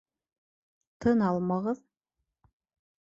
[1.05, 1.85] Тын алмағыҙ!